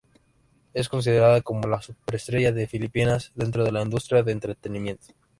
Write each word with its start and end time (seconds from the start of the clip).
Es 0.73 0.89
considerada 0.89 1.41
como 1.41 1.67
la 1.67 1.79
"Superestrella 1.79 2.51
de 2.51 2.65
Filipinas 2.65 3.31
dentro 3.35 3.63
de 3.63 3.71
la 3.71 3.83
Industria 3.83 4.23
de 4.23 4.31
Entretenimiento". 4.31 5.13